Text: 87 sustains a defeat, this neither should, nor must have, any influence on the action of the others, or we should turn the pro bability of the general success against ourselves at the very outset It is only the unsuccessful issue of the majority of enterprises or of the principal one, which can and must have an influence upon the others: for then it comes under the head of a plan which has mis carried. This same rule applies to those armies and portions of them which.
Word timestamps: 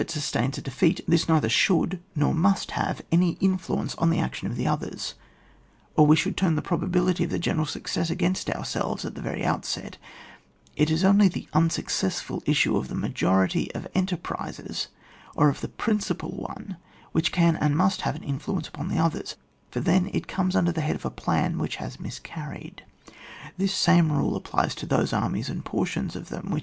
87 0.01 0.19
sustains 0.19 0.57
a 0.57 0.61
defeat, 0.63 1.01
this 1.07 1.29
neither 1.29 1.47
should, 1.47 1.99
nor 2.15 2.33
must 2.33 2.71
have, 2.71 3.03
any 3.11 3.33
influence 3.39 3.93
on 3.99 4.09
the 4.09 4.17
action 4.17 4.47
of 4.47 4.55
the 4.55 4.65
others, 4.65 5.13
or 5.95 6.07
we 6.07 6.15
should 6.15 6.35
turn 6.35 6.55
the 6.55 6.63
pro 6.63 6.79
bability 6.79 7.23
of 7.23 7.29
the 7.29 7.37
general 7.37 7.67
success 7.67 8.09
against 8.09 8.49
ourselves 8.49 9.05
at 9.05 9.13
the 9.13 9.21
very 9.21 9.45
outset 9.45 9.97
It 10.75 10.89
is 10.89 11.03
only 11.03 11.27
the 11.27 11.47
unsuccessful 11.53 12.41
issue 12.47 12.75
of 12.77 12.87
the 12.87 12.95
majority 12.95 13.71
of 13.75 13.87
enterprises 13.93 14.87
or 15.35 15.49
of 15.49 15.61
the 15.61 15.67
principal 15.69 16.31
one, 16.31 16.77
which 17.11 17.31
can 17.31 17.55
and 17.55 17.77
must 17.77 18.01
have 18.01 18.15
an 18.15 18.23
influence 18.23 18.67
upon 18.67 18.87
the 18.87 18.97
others: 18.97 19.35
for 19.69 19.81
then 19.81 20.09
it 20.15 20.27
comes 20.27 20.55
under 20.55 20.71
the 20.71 20.81
head 20.81 20.95
of 20.95 21.05
a 21.05 21.11
plan 21.11 21.59
which 21.59 21.75
has 21.75 21.99
mis 21.99 22.17
carried. 22.17 22.83
This 23.55 23.75
same 23.75 24.11
rule 24.11 24.35
applies 24.35 24.73
to 24.81 24.87
those 24.87 25.13
armies 25.13 25.47
and 25.47 25.63
portions 25.63 26.15
of 26.15 26.29
them 26.29 26.49
which. 26.49 26.59